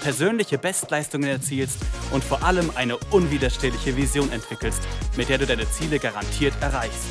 [0.00, 1.78] persönliche Bestleistungen erzielst
[2.12, 4.82] und vor allem eine unwiderstehliche Vision entwickelst,
[5.16, 7.08] mit der du deine Ziele garantiert erreichst.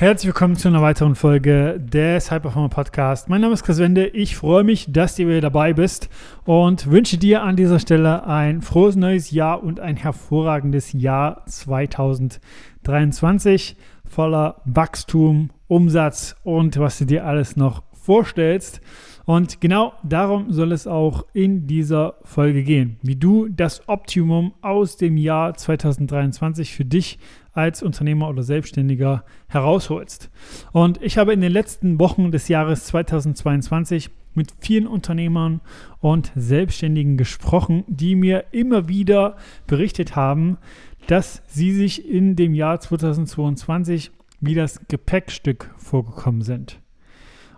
[0.00, 3.28] Herzlich willkommen zu einer weiteren Folge des High Performer Podcast.
[3.28, 4.06] Mein Name ist Chris Wende.
[4.06, 6.08] Ich freue mich, dass du wieder dabei bist
[6.46, 13.76] und wünsche dir an dieser Stelle ein frohes neues Jahr und ein hervorragendes Jahr 2023
[14.06, 18.80] voller Wachstum Umsatz und was du dir alles noch vorstellst.
[19.24, 24.96] Und genau darum soll es auch in dieser Folge gehen, wie du das Optimum aus
[24.96, 27.20] dem Jahr 2023 für dich
[27.52, 30.28] als Unternehmer oder Selbstständiger herausholst.
[30.72, 35.60] Und ich habe in den letzten Wochen des Jahres 2022 mit vielen Unternehmern
[36.00, 39.36] und Selbstständigen gesprochen, die mir immer wieder
[39.68, 40.58] berichtet haben,
[41.06, 46.80] dass sie sich in dem Jahr 2022 wie das Gepäckstück vorgekommen sind.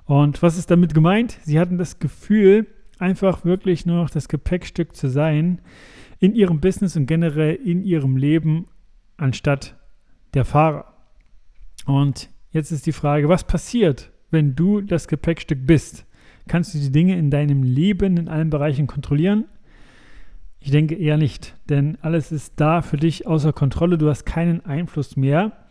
[0.04, 1.38] Und was ist damit gemeint?
[1.42, 2.66] Sie hatten das Gefühl,
[2.98, 5.60] einfach wirklich nur noch das Gepäckstück zu sein
[6.18, 8.66] in ihrem Business und generell in ihrem Leben
[9.16, 9.76] anstatt
[10.34, 10.92] der Fahrer.
[11.84, 16.06] Und jetzt ist die Frage, was passiert, wenn du das Gepäckstück bist?
[16.46, 19.46] Kannst du die Dinge in deinem Leben in allen Bereichen kontrollieren?
[20.60, 23.98] Ich denke eher nicht, denn alles ist da für dich außer Kontrolle.
[23.98, 25.61] Du hast keinen Einfluss mehr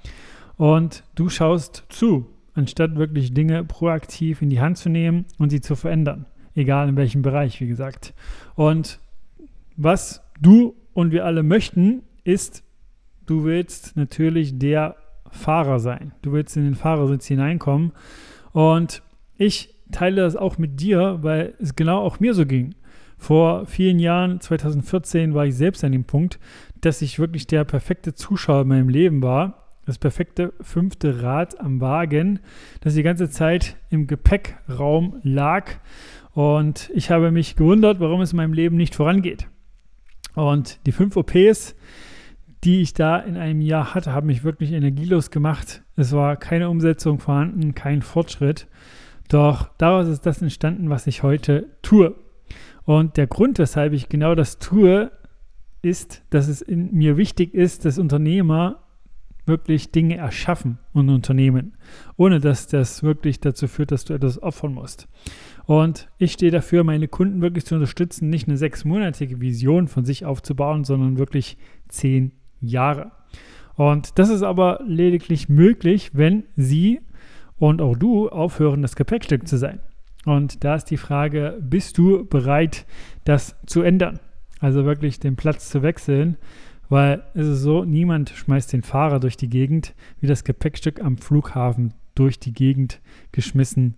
[0.62, 5.60] und du schaust zu, anstatt wirklich Dinge proaktiv in die Hand zu nehmen und sie
[5.60, 6.28] zu verändern.
[6.54, 8.14] Egal in welchem Bereich, wie gesagt.
[8.54, 9.00] Und
[9.76, 12.64] was du und wir alle möchten, ist,
[13.26, 14.98] du willst natürlich der
[15.32, 16.12] Fahrer sein.
[16.22, 17.94] Du willst in den Fahrersitz hineinkommen.
[18.52, 19.02] Und
[19.38, 22.76] ich teile das auch mit dir, weil es genau auch mir so ging.
[23.18, 26.40] Vor vielen Jahren, 2014, war ich selbst an dem Punkt,
[26.82, 31.82] dass ich wirklich der perfekte Zuschauer in meinem Leben war das perfekte fünfte Rad am
[31.82, 32.40] Wagen,
[32.82, 35.72] das die ganze Zeit im Gepäckraum lag.
[36.34, 39.48] Und ich habe mich gewundert, warum es in meinem Leben nicht vorangeht.
[40.36, 41.76] Und die fünf OPs,
[42.64, 45.84] die ich da in einem Jahr hatte, haben mich wirklich energielos gemacht.
[45.96, 48.68] Es war keine Umsetzung vorhanden, kein Fortschritt.
[49.30, 52.16] Doch daraus ist das entstanden, was ich heute tue.
[52.84, 55.12] Und der Grund, weshalb ich genau das tue,
[55.82, 58.84] ist, dass es in mir wichtig ist, dass Unternehmer
[59.46, 61.74] wirklich Dinge erschaffen und unternehmen,
[62.18, 65.08] ohne dass das wirklich dazu führt, dass du etwas opfern musst.
[65.66, 70.26] Und ich stehe dafür, meine Kunden wirklich zu unterstützen, nicht eine sechsmonatige Vision von sich
[70.26, 71.58] aufzubauen, sondern wirklich
[71.88, 73.12] zehn Jahre.
[73.76, 77.02] Und das ist aber lediglich möglich, wenn sie
[77.58, 79.80] und auch du aufhören, das Gepäckstück zu sein.
[80.26, 82.86] Und da ist die Frage, bist du bereit,
[83.24, 84.20] das zu ändern?
[84.60, 86.38] Also wirklich den Platz zu wechseln
[86.92, 91.18] weil es ist so, niemand schmeißt den Fahrer durch die Gegend, wie das Gepäckstück am
[91.18, 93.00] Flughafen durch die Gegend
[93.32, 93.96] geschmissen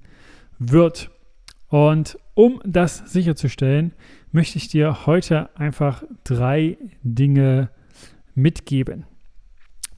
[0.59, 1.09] wird.
[1.69, 3.93] Und um das sicherzustellen,
[4.31, 7.71] möchte ich dir heute einfach drei Dinge
[8.35, 9.07] mitgeben.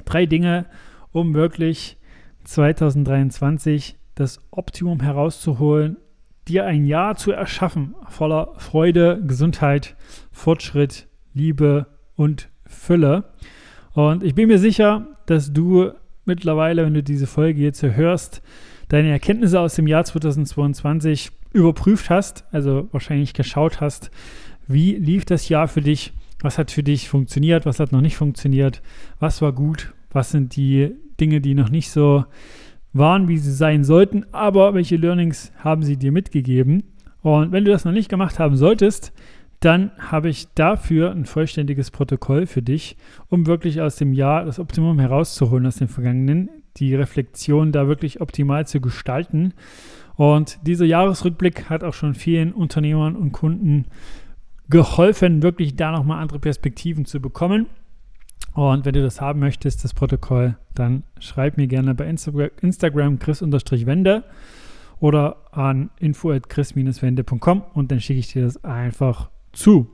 [0.05, 0.65] Drei Dinge,
[1.11, 1.97] um wirklich
[2.45, 5.97] 2023 das Optimum herauszuholen,
[6.47, 9.97] dir ein Jahr zu erschaffen voller Freude, Gesundheit,
[10.31, 13.25] Fortschritt, Liebe und Fülle.
[13.93, 15.91] Und ich bin mir sicher, dass du
[16.25, 18.41] mittlerweile, wenn du diese Folge jetzt hörst,
[18.89, 24.11] deine Erkenntnisse aus dem Jahr 2022 überprüft hast, also wahrscheinlich geschaut hast,
[24.67, 28.17] wie lief das Jahr für dich, was hat für dich funktioniert, was hat noch nicht
[28.17, 28.81] funktioniert,
[29.19, 32.25] was war gut, was sind die Dinge, die noch nicht so
[32.93, 36.83] waren, wie sie sein sollten, aber welche Learnings haben sie dir mitgegeben.
[37.21, 39.11] Und wenn du das noch nicht gemacht haben solltest,
[39.65, 42.97] dann habe ich dafür ein vollständiges Protokoll für dich,
[43.29, 48.21] um wirklich aus dem Jahr das Optimum herauszuholen aus dem Vergangenen, die Reflexion da wirklich
[48.21, 49.53] optimal zu gestalten.
[50.15, 53.85] Und dieser Jahresrückblick hat auch schon vielen Unternehmern und Kunden
[54.69, 57.65] geholfen, wirklich da nochmal andere Perspektiven zu bekommen.
[58.53, 64.23] Und wenn du das haben möchtest, das Protokoll, dann schreib mir gerne bei Instagram chris-wende
[64.99, 69.87] oder an info.chris-wende.com und dann schicke ich dir das einfach zu.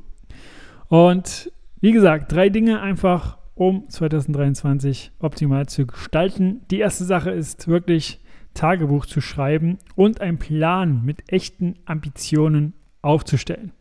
[0.87, 6.61] Und wie gesagt, drei Dinge einfach, um 2023 optimal zu gestalten.
[6.69, 8.19] Die erste Sache ist wirklich
[8.53, 13.71] Tagebuch zu schreiben und einen Plan mit echten Ambitionen aufzustellen.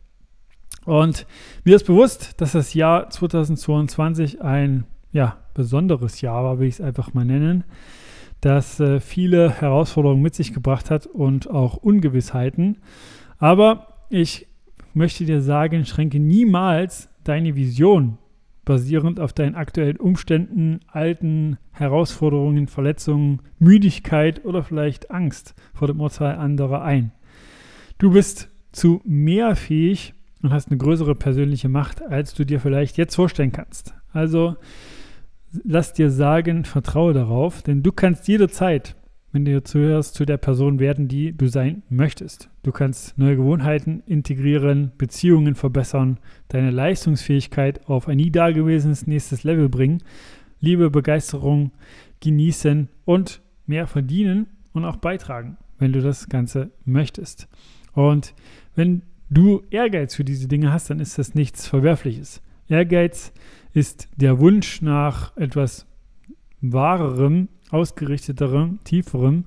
[0.85, 1.27] Und
[1.63, 6.81] mir ist bewusst, dass das Jahr 2022 ein ja, besonderes Jahr war, will ich es
[6.81, 7.63] einfach mal nennen,
[8.39, 12.77] das äh, viele Herausforderungen mit sich gebracht hat und auch Ungewissheiten.
[13.37, 14.47] Aber ich
[14.95, 18.17] möchte dir sagen, schränke niemals deine Vision
[18.65, 26.35] basierend auf deinen aktuellen Umständen, alten Herausforderungen, Verletzungen, Müdigkeit oder vielleicht Angst vor dem Urteil
[26.35, 27.11] anderer ein.
[27.97, 32.97] Du bist zu mehr fähig und hast eine größere persönliche Macht, als du dir vielleicht
[32.97, 33.93] jetzt vorstellen kannst.
[34.11, 34.55] Also
[35.63, 38.95] lass dir sagen, vertraue darauf, denn du kannst jederzeit,
[39.31, 42.49] wenn du zuhörst, zu der Person werden, die du sein möchtest.
[42.63, 46.19] Du kannst neue Gewohnheiten integrieren, Beziehungen verbessern,
[46.49, 50.03] deine Leistungsfähigkeit auf ein nie dagewesenes nächstes Level bringen,
[50.59, 51.71] Liebe, Begeisterung
[52.19, 57.47] genießen und mehr verdienen und auch beitragen, wenn du das Ganze möchtest.
[57.93, 58.35] Und
[58.75, 62.41] wenn du Ehrgeiz für diese Dinge hast, dann ist das nichts Verwerfliches.
[62.67, 63.33] Ehrgeiz
[63.73, 65.87] ist der Wunsch nach etwas
[66.61, 69.45] wahrerem, ausgerichteterem, tieferem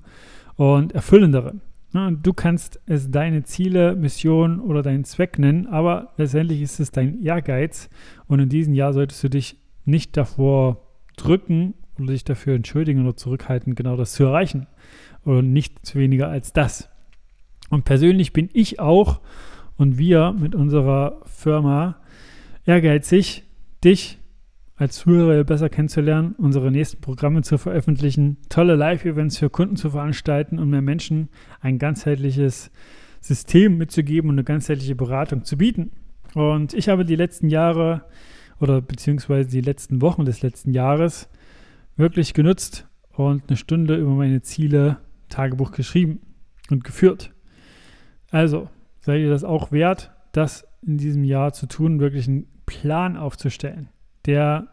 [0.56, 1.60] und erfüllenderem.
[1.92, 7.22] Du kannst es deine Ziele, Mission oder deinen Zweck nennen, aber letztendlich ist es dein
[7.22, 7.88] Ehrgeiz
[8.26, 13.16] und in diesem Jahr solltest du dich nicht davor drücken oder dich dafür entschuldigen oder
[13.16, 14.66] zurückhalten, genau das zu erreichen
[15.24, 16.88] oder nichts weniger als das.
[17.70, 19.20] Und persönlich bin ich auch
[19.76, 21.96] und wir mit unserer Firma
[22.66, 23.44] ehrgeizig,
[23.84, 24.18] dich
[24.76, 30.58] als Zuhörer besser kennenzulernen, unsere nächsten Programme zu veröffentlichen, tolle Live-Events für Kunden zu veranstalten
[30.58, 31.28] und mehr Menschen
[31.60, 32.70] ein ganzheitliches
[33.20, 35.92] System mitzugeben und eine ganzheitliche Beratung zu bieten.
[36.34, 38.04] Und ich habe die letzten Jahre
[38.60, 41.28] oder beziehungsweise die letzten Wochen des letzten Jahres
[41.96, 44.98] wirklich genutzt und eine Stunde über meine Ziele
[45.28, 46.20] Tagebuch geschrieben
[46.70, 47.32] und geführt.
[48.30, 48.68] Also,
[49.00, 53.88] seid ihr das auch wert, das in diesem Jahr zu tun, wirklich einen Plan aufzustellen,
[54.26, 54.68] der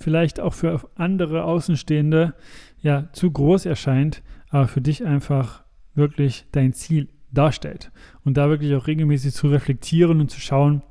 [0.00, 2.34] vielleicht auch für andere Außenstehende
[2.80, 5.64] ja zu groß erscheint, aber für dich einfach
[5.94, 7.90] wirklich dein Ziel darstellt.
[8.24, 10.82] Und da wirklich auch regelmäßig zu reflektieren und zu schauen,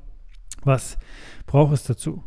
[0.62, 0.98] was
[1.46, 2.22] braucht es dazu.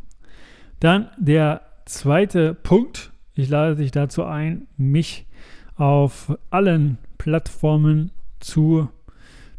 [0.79, 3.11] Dann der zweite Punkt.
[3.33, 5.27] Ich lade dich dazu ein, mich
[5.75, 8.89] auf allen Plattformen zu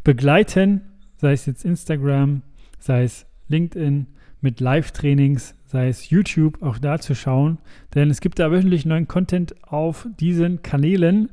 [0.04, 0.82] begleiten,
[1.16, 2.42] sei es jetzt Instagram,
[2.78, 4.06] sei es LinkedIn
[4.40, 7.58] mit Live-Trainings, sei es YouTube, auch da zu schauen.
[7.94, 11.30] Denn es gibt da wöchentlich neuen Content auf diesen Kanälen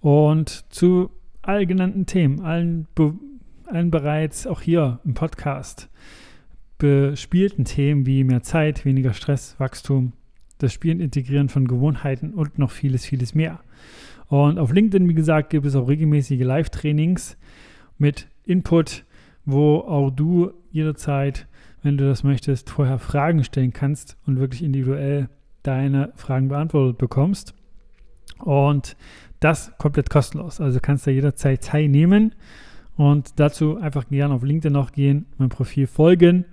[0.00, 2.86] und zu all genannten Themen, allen,
[3.64, 5.88] allen bereits auch hier im Podcast
[6.80, 10.14] bespielten Themen wie mehr Zeit, weniger Stress, Wachstum,
[10.58, 13.60] das Spielen, Integrieren von Gewohnheiten und noch vieles, vieles mehr.
[14.28, 17.36] Und auf LinkedIn, wie gesagt, gibt es auch regelmäßige Live-Trainings
[17.98, 19.04] mit Input,
[19.44, 21.46] wo auch du jederzeit,
[21.82, 25.28] wenn du das möchtest, vorher Fragen stellen kannst und wirklich individuell
[25.62, 27.54] deine Fragen beantwortet bekommst.
[28.38, 28.96] Und
[29.40, 30.60] das komplett kostenlos.
[30.60, 32.34] Also kannst du jederzeit teilnehmen
[32.96, 36.44] und dazu einfach gerne auf LinkedIn noch gehen, mein Profil folgen.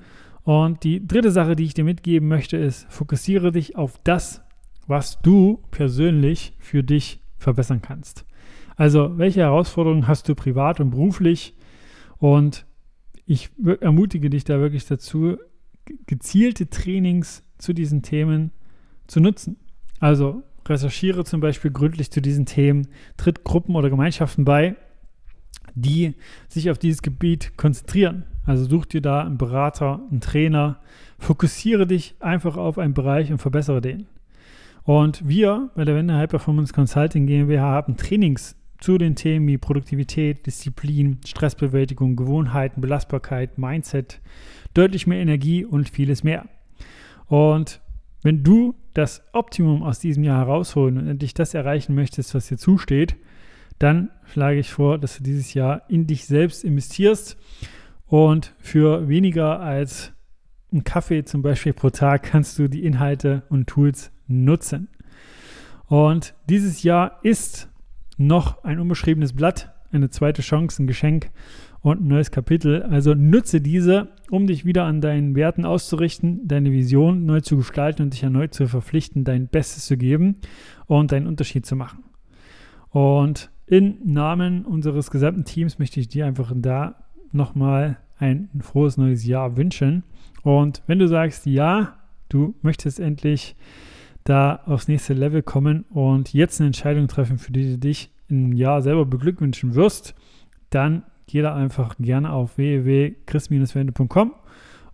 [0.43, 4.41] Und die dritte Sache, die ich dir mitgeben möchte, ist, fokussiere dich auf das,
[4.87, 8.25] was du persönlich für dich verbessern kannst.
[8.77, 11.53] Also, welche Herausforderungen hast du privat und beruflich?
[12.19, 12.65] Und
[13.27, 13.49] ich
[13.81, 15.37] ermutige dich da wirklich dazu,
[16.07, 18.51] gezielte Trainings zu diesen Themen
[19.05, 19.57] zu nutzen.
[19.99, 22.87] Also recherchiere zum Beispiel gründlich zu diesen Themen,
[23.17, 24.75] tritt Gruppen oder Gemeinschaften bei,
[25.75, 26.15] die
[26.47, 28.23] sich auf dieses Gebiet konzentrieren.
[28.45, 30.79] Also such dir da einen Berater, einen Trainer,
[31.19, 34.07] fokussiere dich einfach auf einen Bereich und verbessere den.
[34.83, 39.57] Und wir bei der Wende High Performance Consulting GmbH haben Trainings zu den Themen wie
[39.57, 44.21] Produktivität, Disziplin, Stressbewältigung, Gewohnheiten, Belastbarkeit, Mindset,
[44.73, 46.47] deutlich mehr Energie und vieles mehr.
[47.25, 47.81] Und
[48.23, 52.57] wenn du das Optimum aus diesem Jahr herausholen und endlich das erreichen möchtest, was dir
[52.57, 53.15] zusteht,
[53.79, 57.37] dann schlage ich vor, dass du dieses Jahr in dich selbst investierst
[58.07, 60.13] und für weniger als
[60.71, 64.89] einen Kaffee zum Beispiel pro Tag kannst du die Inhalte und Tools nutzen.
[65.85, 67.69] Und dieses Jahr ist
[68.17, 71.29] noch ein unbeschriebenes Blatt, eine zweite Chance, ein Geschenk
[71.81, 72.83] und ein neues Kapitel.
[72.83, 78.03] Also nutze diese, um dich wieder an deinen Werten auszurichten, deine Vision neu zu gestalten
[78.03, 80.37] und dich erneut zu verpflichten, dein Bestes zu geben
[80.87, 82.03] und deinen Unterschied zu machen.
[82.89, 86.95] Und im Namen unseres gesamten Teams möchte ich dir einfach da
[87.31, 90.03] nochmal ein frohes neues Jahr wünschen.
[90.43, 91.97] Und wenn du sagst, ja,
[92.29, 93.55] du möchtest endlich
[94.29, 98.53] da aufs nächste Level kommen und jetzt eine Entscheidung treffen, für die du dich im
[98.53, 100.15] Jahr selber beglückwünschen wirst,
[100.69, 104.33] dann geh da einfach gerne auf www.chris-wende.com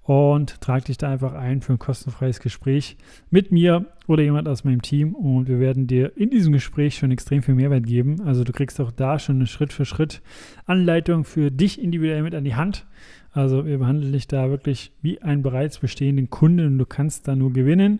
[0.04, 2.98] und trag dich da einfach ein für ein kostenfreies Gespräch
[3.30, 7.12] mit mir oder jemand aus meinem Team und wir werden dir in diesem Gespräch schon
[7.12, 8.22] extrem viel Mehrwert geben.
[8.22, 10.22] Also du kriegst auch da schon eine Schritt für Schritt
[10.66, 12.86] Anleitung für dich individuell mit an die Hand.
[13.32, 17.36] Also wir behandeln dich da wirklich wie einen bereits bestehenden Kunden und du kannst da
[17.36, 18.00] nur gewinnen.